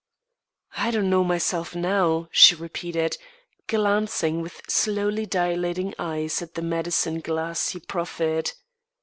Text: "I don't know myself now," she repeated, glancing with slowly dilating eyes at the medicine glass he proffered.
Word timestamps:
"I 0.77 0.89
don't 0.89 1.11
know 1.11 1.23
myself 1.23 1.75
now," 1.75 2.27
she 2.31 2.55
repeated, 2.55 3.17
glancing 3.67 4.41
with 4.41 4.61
slowly 4.67 5.27
dilating 5.27 5.93
eyes 5.99 6.41
at 6.41 6.55
the 6.55 6.63
medicine 6.63 7.19
glass 7.19 7.69
he 7.69 7.79
proffered. 7.81 8.51